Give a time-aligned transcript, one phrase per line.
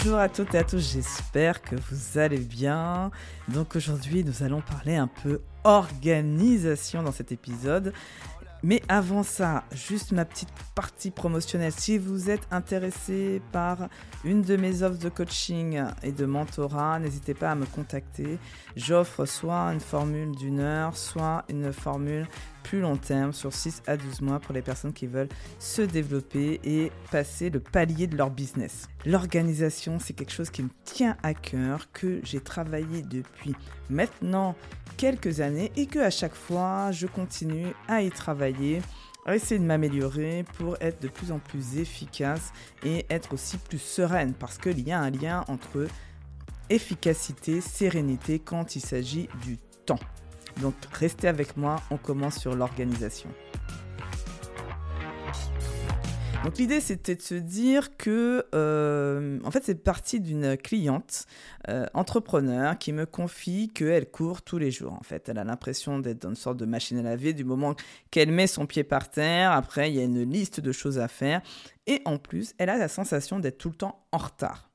[0.00, 3.10] Bonjour à toutes et à tous, j'espère que vous allez bien.
[3.48, 7.92] Donc aujourd'hui nous allons parler un peu organisation dans cet épisode.
[8.62, 11.72] Mais avant ça, juste ma petite partie promotionnelle.
[11.72, 13.88] Si vous êtes intéressé par
[14.24, 18.38] une de mes offres de coaching et de mentorat, n'hésitez pas à me contacter.
[18.76, 22.28] J'offre soit une formule d'une heure, soit une formule
[22.68, 26.60] plus long terme sur 6 à 12 mois pour les personnes qui veulent se développer
[26.64, 28.88] et passer le palier de leur business.
[29.06, 33.54] L'organisation, c'est quelque chose qui me tient à cœur, que j'ai travaillé depuis
[33.88, 34.54] maintenant
[34.98, 38.82] quelques années et que à chaque fois je continue à y travailler,
[39.26, 42.52] essayer de m'améliorer pour être de plus en plus efficace
[42.84, 45.86] et être aussi plus sereine parce qu'il y a un lien entre
[46.68, 49.56] efficacité, sérénité quand il s'agit du
[49.86, 50.00] temps.
[50.60, 53.30] Donc restez avec moi, on commence sur l'organisation.
[56.44, 61.26] Donc l'idée c'était de se dire que, euh, en fait c'est parti d'une cliente
[61.68, 64.92] euh, entrepreneur qui me confie qu'elle court tous les jours.
[64.92, 67.74] En fait, elle a l'impression d'être dans une sorte de machine à laver du moment
[68.10, 69.50] qu'elle met son pied par terre.
[69.50, 71.42] Après, il y a une liste de choses à faire.
[71.86, 74.67] Et en plus, elle a la sensation d'être tout le temps en retard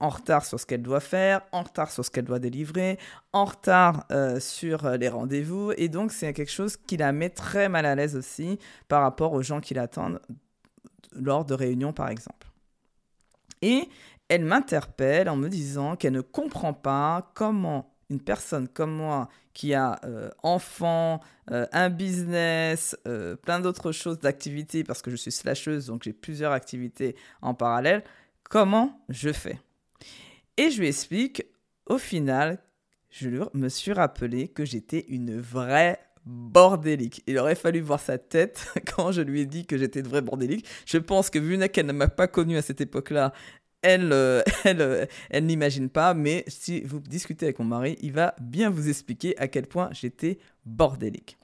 [0.00, 2.98] en retard sur ce qu'elle doit faire, en retard sur ce qu'elle doit délivrer,
[3.32, 4.06] en retard
[4.38, 5.72] sur les rendez-vous.
[5.76, 9.32] Et donc, c'est quelque chose qui la met très mal à l'aise aussi par rapport
[9.32, 10.20] aux gens qui l'attendent
[11.14, 12.48] lors de réunions, par exemple.
[13.62, 13.88] Et
[14.28, 19.74] elle m'interpelle en me disant qu'elle ne comprend pas comment une personne comme moi qui
[19.74, 25.32] a euh, enfant, euh, un business, euh, plein d'autres choses d'activités, parce que je suis
[25.32, 28.02] slasheuse, donc j'ai plusieurs activités en parallèle,
[28.52, 29.58] comment je fais
[30.58, 31.46] Et je lui explique,
[31.86, 32.58] au final,
[33.08, 37.22] je me suis rappelé que j'étais une vraie bordélique.
[37.26, 40.20] Il aurait fallu voir sa tête quand je lui ai dit que j'étais une vraie
[40.20, 40.66] bordélique.
[40.84, 43.32] Je pense que vu qu'elle ne m'a pas connue à cette époque-là,
[43.80, 48.12] elle, euh, elle, euh, elle n'imagine pas, mais si vous discutez avec mon mari, il
[48.12, 51.38] va bien vous expliquer à quel point j'étais bordélique.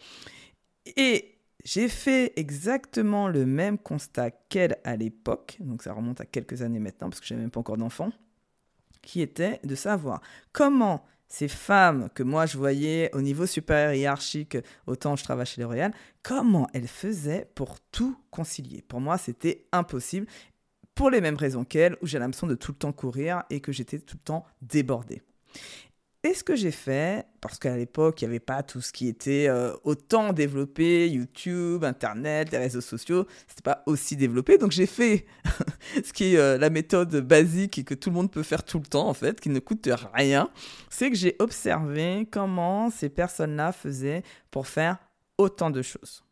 [0.98, 6.62] Et j'ai fait exactement le même constat qu'elle à l'époque, donc ça remonte à quelques
[6.62, 8.10] années maintenant, parce que je n'avais même pas encore d'enfant,
[9.02, 10.20] qui était de savoir
[10.52, 15.60] comment ces femmes que moi je voyais au niveau supérieur hiérarchique, autant je travaille chez
[15.60, 15.92] L'Oréal,
[16.22, 20.26] comment elles faisaient pour tout concilier Pour moi, c'était impossible,
[20.94, 23.72] pour les mêmes raisons qu'elles, où j'ai l'impression de tout le temps courir et que
[23.72, 25.22] j'étais tout le temps débordée.
[26.28, 29.08] Et ce que j'ai fait, parce qu'à l'époque, il n'y avait pas tout ce qui
[29.08, 34.58] était euh, autant développé, YouTube, Internet, les réseaux sociaux, c'était pas aussi développé.
[34.58, 35.24] Donc j'ai fait
[36.04, 38.78] ce qui est euh, la méthode basique et que tout le monde peut faire tout
[38.78, 40.50] le temps, en fait, qui ne coûte rien.
[40.90, 44.98] C'est que j'ai observé comment ces personnes-là faisaient pour faire
[45.38, 46.24] autant de choses.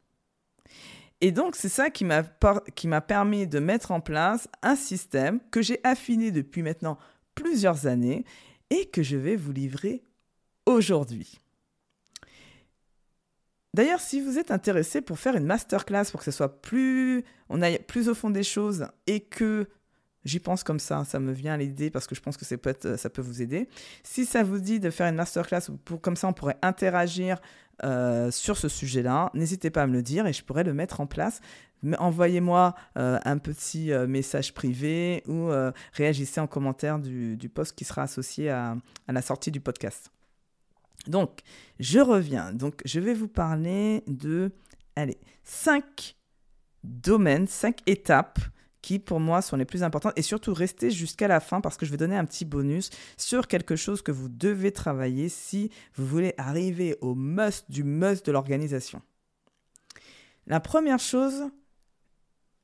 [1.23, 5.81] Et donc, c'est ça qui m'a permis de mettre en place un système que j'ai
[5.85, 6.99] affiné depuis maintenant
[7.35, 8.27] plusieurs années
[8.71, 10.03] et que je vais vous livrer
[10.67, 11.41] aujourd'hui.
[13.75, 17.61] D'ailleurs, si vous êtes intéressé pour faire une masterclass pour que ce soit plus, on
[17.61, 19.69] aille plus au fond des choses et que
[20.27, 22.59] j'y pense comme ça, ça me vient à l'idée parce que je pense que ça
[22.59, 23.69] peut, ça peut vous aider.
[24.03, 25.63] Si ça vous dit de faire une masterclass,
[26.03, 27.41] comme ça on pourrait interagir
[27.85, 31.01] euh, sur ce sujet-là, n'hésitez pas à me le dire et je pourrais le mettre
[31.01, 31.41] en place
[31.99, 37.85] envoyez-moi euh, un petit euh, message privé ou euh, réagissez en commentaire du, post qui
[37.85, 38.77] sera associé à,
[39.09, 40.11] la sortie du podcast.
[41.07, 41.41] Donc,
[41.79, 42.53] je reviens.
[42.53, 44.51] Donc, je vais vous parler de,
[44.97, 46.17] allez, cinq
[46.83, 48.41] domaines, cinq étapes
[48.87, 51.85] qui pour moi sont les plus importantes et surtout restez jusqu'à la fin parce que
[51.85, 56.07] je vais donner un petit bonus sur quelque chose que vous devez travailler si vous
[56.07, 59.03] voulez arriver au must du must de l'organisation.
[60.47, 61.51] La première chose,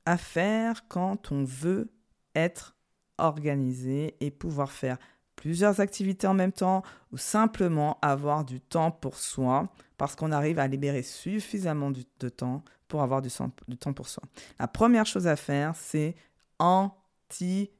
[0.06, 1.90] à faire quand on veut
[2.36, 2.76] être
[3.18, 4.98] organisé et pouvoir faire
[5.34, 10.60] plusieurs activités en même temps ou simplement avoir du temps pour soi parce qu'on arrive
[10.60, 14.22] à libérer suffisamment de temps pour avoir du, temps pour soi.
[14.60, 16.14] La première chose à faire, c'est
[16.58, 17.72] anticiper.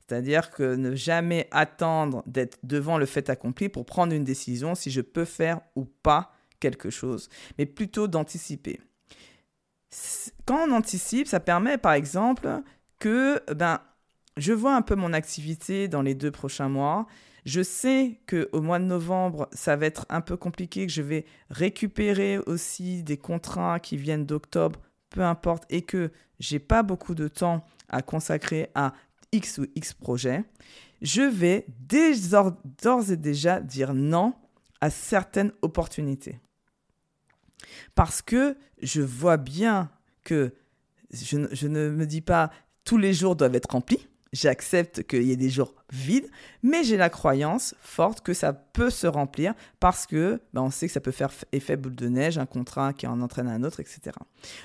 [0.00, 4.90] C'est-à-dire que ne jamais attendre d'être devant le fait accompli pour prendre une décision si
[4.90, 7.28] je peux faire ou pas quelque chose,
[7.58, 8.80] mais plutôt d'anticiper
[10.46, 12.62] quand on anticipe, ça permet par exemple
[12.98, 13.80] que ben,
[14.36, 17.06] je vois un peu mon activité dans les deux prochains mois.
[17.44, 21.02] Je sais que au mois de novembre, ça va être un peu compliqué, que je
[21.02, 24.80] vais récupérer aussi des contrats qui viennent d'octobre,
[25.10, 28.94] peu importe, et que j'ai pas beaucoup de temps à consacrer à
[29.32, 30.44] X ou X projet.
[31.00, 31.66] Je vais
[32.82, 34.34] d'ores et déjà dire non
[34.80, 36.40] à certaines opportunités.
[37.94, 39.90] Parce que je vois bien
[40.24, 40.54] que
[41.12, 42.50] je, ne me dis pas
[42.84, 44.06] tous les jours doivent être remplis.
[44.32, 46.28] J'accepte qu'il y ait des jours vides,
[46.62, 50.86] mais j'ai la croyance forte que ça peut se remplir parce que ben, on sait
[50.86, 53.80] que ça peut faire effet boule de neige, un contrat qui en entraîne un autre,
[53.80, 54.16] etc.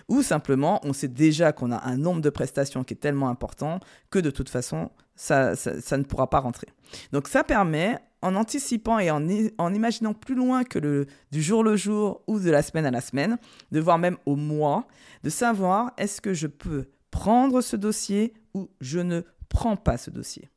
[0.07, 3.79] Ou simplement, on sait déjà qu'on a un nombre de prestations qui est tellement important
[4.09, 6.67] que de toute façon, ça, ça, ne pourra pas rentrer.
[7.11, 9.27] Donc ça permet, en anticipant et en,
[9.57, 12.91] en imaginant plus loin que le, du jour le jour ou de la semaine à
[12.91, 13.37] la semaine,
[13.71, 14.87] de voir même au mois,
[15.23, 20.09] de savoir est-ce que je peux prendre ce dossier ou je ne prends pas ce
[20.09, 20.49] dossier.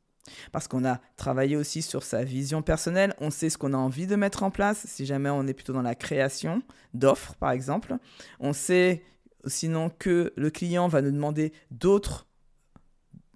[0.51, 4.07] Parce qu'on a travaillé aussi sur sa vision personnelle, on sait ce qu'on a envie
[4.07, 6.61] de mettre en place, si jamais on est plutôt dans la création
[6.93, 7.95] d'offres, par exemple.
[8.39, 9.03] On sait
[9.47, 12.27] sinon que le client va nous demander d'autres,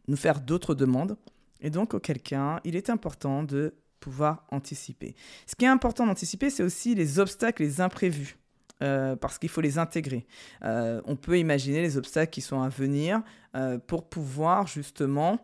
[0.08, 1.18] nous faire d'autres demandes.
[1.62, 5.16] Et donc, auquel cas, il est important de pouvoir anticiper.
[5.48, 8.38] Ce qui est important d'anticiper, c'est aussi les obstacles, les imprévus.
[8.84, 10.28] Euh, parce qu'il faut les intégrer.
[10.64, 13.22] Euh, on peut imaginer les obstacles qui sont à venir
[13.56, 15.40] euh, pour pouvoir justement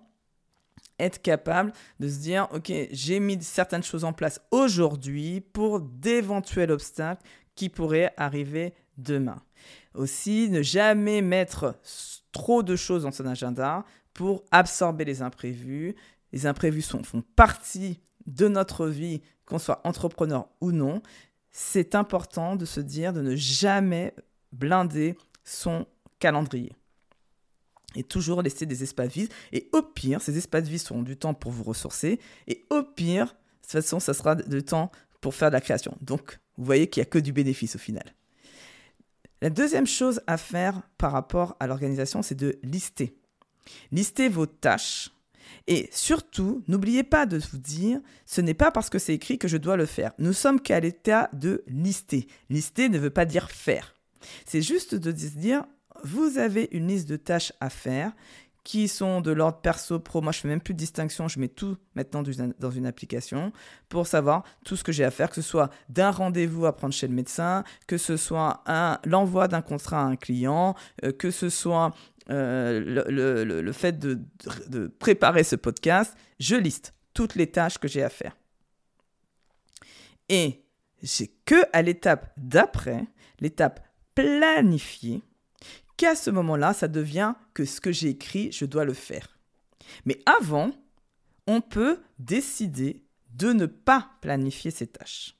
[1.00, 6.72] être capable de se dire, OK, j'ai mis certaines choses en place aujourd'hui pour d'éventuels
[6.72, 7.24] obstacles
[7.56, 9.42] qui pourraient arriver demain.
[9.95, 11.80] Aussi, ne jamais mettre
[12.34, 15.95] trop de choses dans son agenda pour absorber les imprévus.
[16.34, 21.01] Les imprévus font partie de notre vie, qu'on soit entrepreneur ou non.
[21.51, 24.13] C'est important de se dire de ne jamais
[24.51, 25.86] blinder son
[26.19, 26.74] calendrier
[27.95, 29.33] et toujours laisser des espaces vides.
[29.51, 32.19] Et au pire, ces espaces vides seront du temps pour vous ressourcer.
[32.48, 33.31] Et au pire, de
[33.62, 35.98] toute façon, ça sera du temps pour faire de la création.
[36.01, 38.15] Donc, vous voyez qu'il n'y a que du bénéfice au final.
[39.42, 43.15] La deuxième chose à faire par rapport à l'organisation, c'est de lister.
[43.92, 45.09] Lister vos tâches.
[45.67, 49.47] Et surtout, n'oubliez pas de vous dire, ce n'est pas parce que c'est écrit que
[49.47, 50.11] je dois le faire.
[50.17, 52.27] Nous sommes qu'à l'état de lister.
[52.49, 53.93] Lister ne veut pas dire faire.
[54.45, 55.63] C'est juste de se dire,
[56.03, 58.13] vous avez une liste de tâches à faire
[58.63, 60.21] qui sont de l'ordre perso, pro.
[60.21, 61.27] Moi, je fais même plus de distinction.
[61.27, 62.23] Je mets tout maintenant
[62.59, 63.51] dans une application
[63.89, 66.93] pour savoir tout ce que j'ai à faire, que ce soit d'un rendez-vous à prendre
[66.93, 68.63] chez le médecin, que ce soit
[69.05, 71.93] l'envoi d'un contrat à un client, euh, que ce soit
[72.31, 72.80] euh,
[73.60, 76.16] le, fait de, préparer ce podcast.
[76.39, 78.38] Je liste toutes les tâches que j'ai à faire.
[80.30, 80.63] Et
[81.04, 83.06] c'est que à l'étape d'après,
[83.39, 83.86] l'étape
[84.16, 85.22] planifiée,
[85.98, 89.38] qu'à ce moment-là, ça devient que ce que j'ai écrit, je dois le faire.
[90.06, 90.72] Mais avant,
[91.48, 93.04] on peut décider
[93.34, 95.36] de ne pas planifier ces tâches.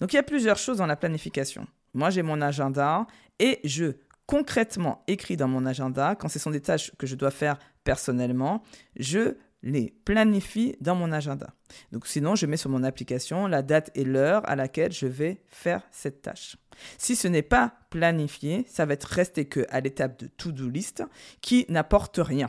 [0.00, 1.66] Donc il y a plusieurs choses dans la planification.
[1.94, 3.06] Moi, j'ai mon agenda
[3.38, 3.92] et je
[4.32, 8.62] concrètement écris dans mon agenda, quand ce sont des tâches que je dois faire personnellement,
[8.96, 11.52] je les planifie dans mon agenda.
[11.92, 15.42] Donc sinon, je mets sur mon application la date et l'heure à laquelle je vais
[15.48, 16.56] faire cette tâche.
[16.96, 21.04] Si ce n'est pas planifié, ça va être resté que à l'étape de to-do list
[21.42, 22.48] qui n'apporte rien.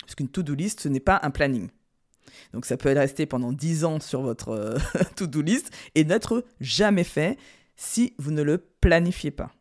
[0.00, 1.68] Parce qu'une to-do list, ce n'est pas un planning.
[2.54, 4.78] Donc ça peut rester pendant 10 ans sur votre euh,
[5.16, 7.36] to-do list et n'être jamais fait
[7.76, 9.52] si vous ne le planifiez pas.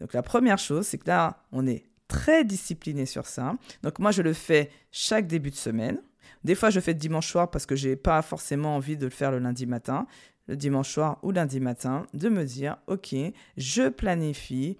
[0.00, 3.54] Donc la première chose, c'est que là, on est très discipliné sur ça.
[3.82, 6.00] Donc moi, je le fais chaque début de semaine.
[6.44, 9.10] Des fois, je fais le dimanche soir parce que j'ai pas forcément envie de le
[9.10, 10.06] faire le lundi matin,
[10.46, 13.14] le dimanche soir ou lundi matin, de me dire, OK,
[13.56, 14.78] je planifie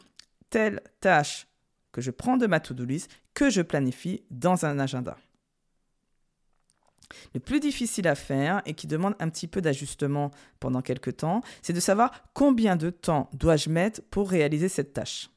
[0.51, 1.47] telle tâche
[1.93, 5.17] que je prends de ma to-do list, que je planifie dans un agenda.
[7.35, 11.41] Le plus difficile à faire et qui demande un petit peu d'ajustement pendant quelques temps,
[11.63, 15.31] c'est de savoir combien de temps dois-je mettre pour réaliser cette tâche.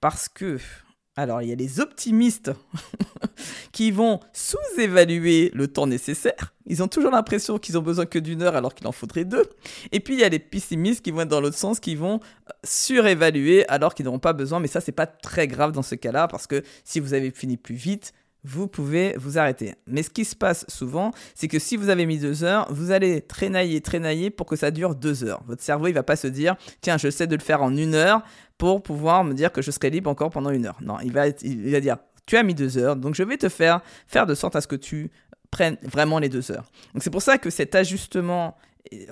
[0.00, 0.58] Parce que,
[1.16, 2.52] alors il y a les optimistes
[3.72, 6.54] qui vont sous-évaluer le temps nécessaire.
[6.66, 9.44] Ils ont toujours l'impression qu'ils ont besoin que d'une heure alors qu'il en faudrait deux.
[9.90, 12.20] Et puis il y a les pessimistes qui vont être dans l'autre sens, qui vont
[12.64, 14.60] surévaluer alors qu'ils n'auront pas besoin.
[14.60, 17.56] Mais ça, c'est pas très grave dans ce cas-là parce que si vous avez fini
[17.56, 18.12] plus vite,
[18.44, 19.74] vous pouvez vous arrêter.
[19.86, 22.90] Mais ce qui se passe souvent, c'est que si vous avez mis deux heures, vous
[22.90, 25.42] allez traînailler, traînailler pour que ça dure deux heures.
[25.46, 27.94] Votre cerveau, il va pas se dire, tiens, je sais de le faire en une
[27.94, 28.22] heure
[28.58, 30.78] pour pouvoir me dire que je serai libre encore pendant une heure.
[30.80, 33.48] Non, il va, il va dire, tu as mis deux heures, donc je vais te
[33.48, 35.10] faire faire de sorte à ce que tu
[35.50, 36.70] prennes vraiment les deux heures.
[36.94, 38.56] Donc c'est pour ça que cet ajustement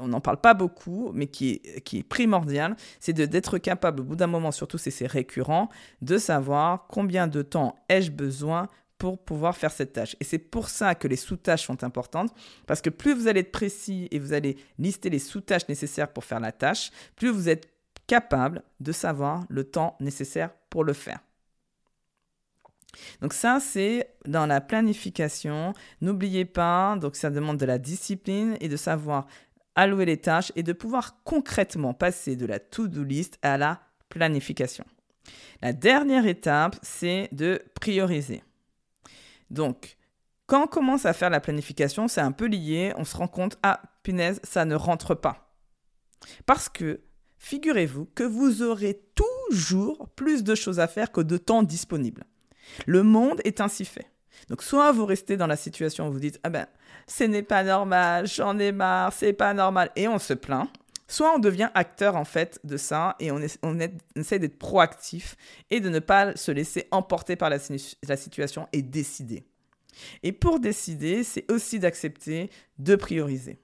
[0.00, 4.04] on n'en parle pas beaucoup, mais qui est, qui est primordial, c'est d'être capable, au
[4.04, 5.68] bout d'un moment, surtout si c'est récurrent,
[6.02, 8.68] de savoir combien de temps ai-je besoin
[9.00, 10.14] pour pouvoir faire cette tâche.
[10.20, 12.34] Et c'est pour ça que les sous-tâches sont importantes,
[12.66, 16.22] parce que plus vous allez être précis et vous allez lister les sous-tâches nécessaires pour
[16.22, 17.72] faire la tâche, plus vous êtes
[18.06, 21.20] capable de savoir le temps nécessaire pour le faire.
[23.22, 25.72] Donc ça, c'est dans la planification.
[26.02, 29.26] N'oubliez pas, donc ça demande de la discipline et de savoir
[29.76, 33.80] allouer les tâches et de pouvoir concrètement passer de la to-do list à la
[34.10, 34.84] planification.
[35.62, 38.42] La dernière étape, c'est de prioriser.
[39.50, 39.96] Donc,
[40.46, 43.58] quand on commence à faire la planification, c'est un peu lié, on se rend compte,
[43.62, 45.54] ah, punaise, ça ne rentre pas.
[46.46, 47.00] Parce que,
[47.38, 52.24] figurez-vous que vous aurez toujours plus de choses à faire que de temps disponible.
[52.86, 54.10] Le monde est ainsi fait.
[54.48, 56.66] Donc, soit vous restez dans la situation où vous dites, ah ben,
[57.06, 60.68] ce n'est pas normal, j'en ai marre, c'est pas normal, et on se plaint.
[61.10, 63.40] Soit on devient acteur en fait de ça et on,
[64.14, 65.36] essaie d'être proactif
[65.68, 67.58] et de ne pas se laisser emporter par la,
[68.06, 69.44] la situation et décider.
[70.22, 72.48] Et pour décider, c'est aussi d'accepter
[72.78, 73.58] de prioriser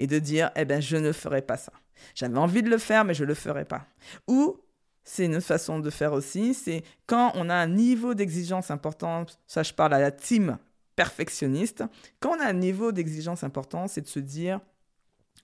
[0.00, 1.72] et de dire, eh ben, je ne ferai pas ça.
[2.16, 3.86] J'avais envie de le faire, mais je ne le ferai pas.
[4.26, 4.60] Ou
[5.04, 9.62] c'est une façon de faire aussi, c'est quand on a un niveau d'exigence important, ça
[9.62, 10.58] je parle à la team
[10.96, 11.84] perfectionniste,
[12.18, 14.60] quand on a un niveau d'exigence important, c'est de se dire,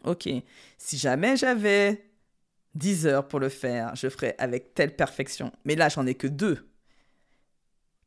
[0.04, 0.28] ok,
[0.78, 2.04] si jamais j'avais
[2.75, 6.26] 10 heures pour le faire, je ferais avec telle perfection, mais là j'en ai que
[6.26, 6.66] deux.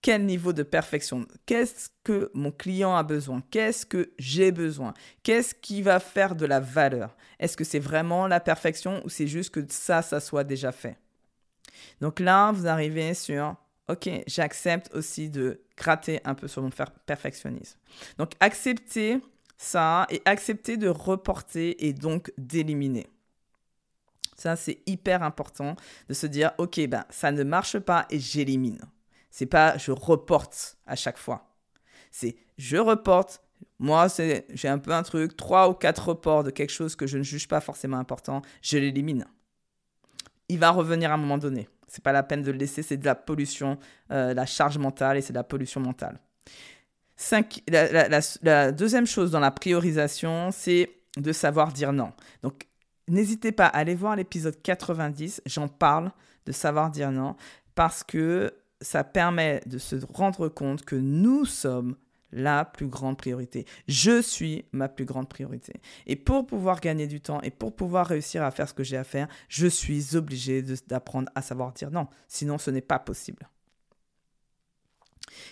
[0.02, 1.26] Quel niveau de perfection?
[1.46, 3.42] Qu'est-ce que mon client a besoin?
[3.52, 4.94] Qu'est-ce que j'ai besoin?
[5.24, 7.16] Qu'est-ce qui va faire de la valeur?
[7.40, 10.98] Est-ce que c'est vraiment la perfection ou c'est juste que ça, ça soit déjà fait?
[12.02, 13.56] Donc là, vous arrivez sur
[13.88, 16.70] ok, j'accepte aussi de gratter un peu sur mon
[17.06, 17.78] perfectionnisme.
[18.18, 19.20] Donc accepter
[19.64, 23.08] ça et accepter de reporter et donc d'éliminer.
[24.36, 25.76] Ça, c'est hyper important
[26.10, 28.82] de se dire, ok, ben, ça ne marche pas et j'élimine.
[29.30, 31.56] C'est pas je reporte à chaque fois.
[32.12, 33.42] C'est je reporte.
[33.80, 34.08] Moi,
[34.54, 37.24] j'ai un peu un truc, trois ou quatre reports de quelque chose que je ne
[37.24, 39.26] juge pas forcément important, je l'élimine.
[40.50, 41.68] Il va revenir à un moment donné.
[41.88, 43.78] C'est pas la peine de le laisser, c'est de la pollution,
[44.12, 46.20] euh, la charge mentale et c'est de la pollution mentale.
[47.68, 52.12] La, deuxième chose dans la priorisation, c'est de savoir dire non.
[52.42, 52.68] Donc,
[53.08, 56.12] n'hésitez pas à aller voir l'épisode 90, j'en parle
[56.46, 57.36] de savoir dire non,
[57.76, 61.96] parce que ça permet de se rendre compte que nous sommes
[62.34, 63.66] la plus grande priorité.
[63.88, 65.74] Je suis ma plus grande priorité.
[66.08, 68.98] Et pour pouvoir gagner du temps et pour pouvoir réussir à faire ce que j'ai
[68.98, 72.08] à faire, je suis obligé d'apprendre à savoir dire non.
[72.28, 73.48] Sinon, ce n'est pas possible.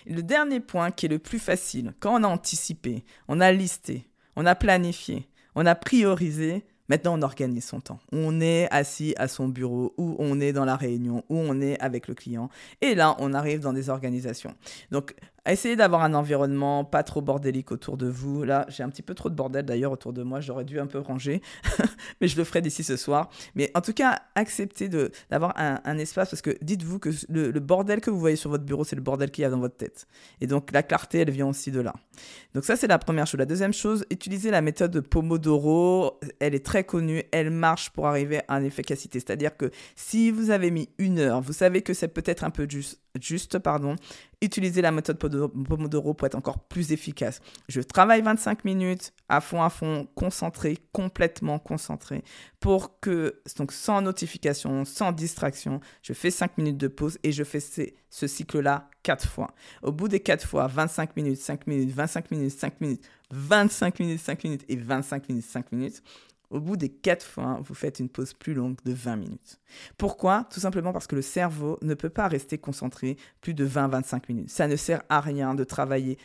[0.05, 4.07] Le dernier point qui est le plus facile, quand on a anticipé, on a listé,
[4.35, 7.99] on a planifié, on a priorisé, Maintenant, on organise son temps.
[8.11, 11.79] On est assis à son bureau ou on est dans la réunion ou on est
[11.79, 12.49] avec le client.
[12.81, 14.53] Et là, on arrive dans des organisations.
[14.91, 15.15] Donc,
[15.47, 18.43] Essayez d'avoir un environnement pas trop bordélique autour de vous.
[18.43, 20.39] Là, j'ai un petit peu trop de bordel d'ailleurs autour de moi.
[20.39, 21.41] J'aurais dû un peu ranger,
[22.21, 23.31] mais je le ferai d'ici ce soir.
[23.55, 24.87] Mais en tout cas, acceptez
[25.31, 28.63] d'avoir un, espace parce que dites-vous que le, le, bordel que vous voyez sur votre
[28.63, 30.07] bureau, c'est le bordel qu'il y a dans votre tête.
[30.41, 31.95] Et donc, la clarté, elle vient aussi de là.
[32.53, 33.39] Donc, ça, c'est la première chose.
[33.39, 36.19] La deuxième chose, utilisez la méthode de Pomodoro.
[36.39, 37.23] Elle est très connue.
[37.31, 39.19] Elle marche pour arriver à une efficacité.
[39.19, 42.67] C'est-à-dire que si vous avez mis une heure, vous savez que c'est peut-être un peu
[43.19, 43.95] juste, pardon,
[44.41, 47.41] utiliser la méthode Pomodoro pour être encore plus efficace.
[47.67, 52.23] Je travaille 25 minutes à fond, à fond, concentré, complètement concentré,
[52.59, 57.43] pour que, donc sans notification, sans distraction, je fais 5 minutes de pause et je
[57.43, 59.53] fais ce cycle-là 4 fois.
[59.83, 64.21] Au bout des 4 fois, 25 minutes, 5 minutes, 25 minutes, 5 minutes, 25 minutes,
[64.21, 66.03] 5 minutes et 25 minutes, 5 minutes,
[66.51, 69.59] au bout des quatre fois, vous faites une pause plus longue de 20 minutes.
[69.97, 70.47] Pourquoi?
[70.51, 74.49] Tout simplement parce que le cerveau ne peut pas rester concentré plus de 20-25 minutes.
[74.49, 76.17] Ça ne sert à rien de travailler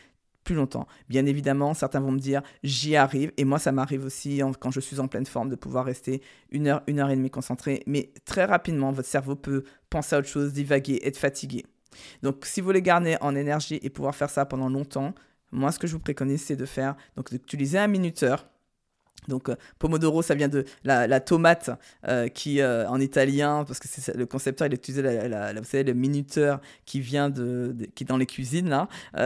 [0.46, 0.86] plus longtemps.
[1.08, 4.80] Bien évidemment, certains vont me dire j'y arrive et moi ça m'arrive aussi quand je
[4.80, 7.82] suis en pleine forme de pouvoir rester une heure, une heure et demie concentré.
[7.86, 11.64] Mais très rapidement, votre cerveau peut penser à autre chose, divaguer, être fatigué.
[12.22, 15.14] Donc si vous voulez garder en énergie et pouvoir faire ça pendant longtemps,
[15.50, 18.46] moi ce que je vous préconise c'est de faire donc d'utiliser un minuteur
[19.28, 21.70] donc euh, pomodoro, ça vient de la, tomate
[22.06, 26.60] euh, qui euh, en italien, parce que c'est le concepteur, il utilisait la, le minuteur
[26.84, 28.88] qui vient de, qui est dans les cuisines là,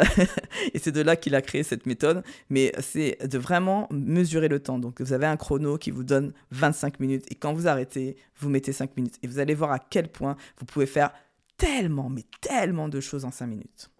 [0.74, 2.22] et c'est de là qu'il a créé cette méthode.
[2.48, 4.78] Mais c'est de vraiment mesurer le temps.
[4.78, 8.48] Donc vous avez un chrono qui vous donne 25 minutes, et quand vous arrêtez, vous
[8.48, 11.12] mettez 5 minutes, et vous allez voir à quel point vous pouvez faire
[11.56, 13.90] tellement, mais tellement de choses en 5 minutes.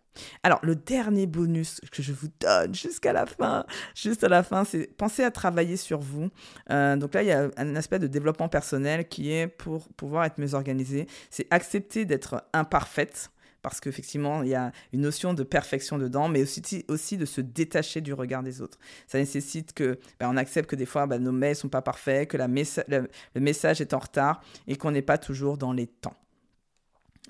[0.42, 3.64] Alors, le dernier bonus que je vous donne jusqu'à la fin,
[3.94, 6.30] juste à la fin, c'est penser à travailler sur vous.
[6.70, 10.24] Euh, donc là, il y a un aspect de développement personnel qui est pour pouvoir
[10.24, 11.06] être mieux organisé.
[11.30, 13.30] C'est accepter d'être imparfaite
[13.62, 17.40] parce qu'effectivement, il y a une notion de perfection dedans, mais aussi, aussi de se
[17.40, 18.78] détacher du regard des autres.
[19.06, 22.30] Ça nécessite que ben, on accepte que des fois, ben, nos mails sont pas parfaits,
[22.30, 26.16] que la le message est en retard et qu'on n'est pas toujours dans les temps.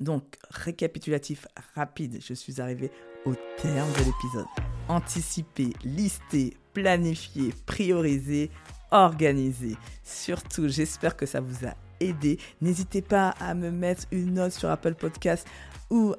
[0.00, 2.90] Donc, récapitulatif rapide, je suis arrivé
[3.26, 4.46] au terme de l'épisode.
[4.88, 8.50] Anticiper, lister, planifier, prioriser,
[8.90, 9.76] organiser.
[10.02, 12.38] Surtout, j'espère que ça vous a aidé.
[12.60, 15.46] N'hésitez pas à me mettre une note sur Apple Podcast
[15.90, 16.14] ou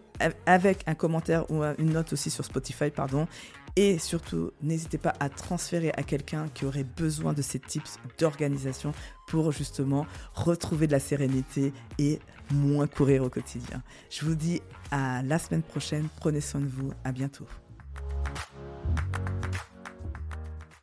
[0.46, 3.28] avec un commentaire ou une note aussi sur Spotify, pardon.
[3.75, 8.94] Et surtout, n'hésitez pas à transférer à quelqu'un qui aurait besoin de ces tips d'organisation
[9.28, 12.20] pour justement retrouver de la sérénité et
[12.51, 13.82] moins courir au quotidien.
[14.10, 14.62] Je vous dis
[14.92, 17.48] à la semaine prochaine, prenez soin de vous, à bientôt.